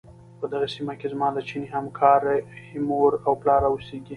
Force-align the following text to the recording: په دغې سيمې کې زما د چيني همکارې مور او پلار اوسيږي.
په 0.39 0.45
دغې 0.51 0.69
سيمې 0.75 0.95
کې 0.99 1.07
زما 1.13 1.27
د 1.33 1.37
چيني 1.49 1.67
همکارې 1.75 2.35
مور 2.89 3.11
او 3.25 3.33
پلار 3.41 3.61
اوسيږي. 3.67 4.09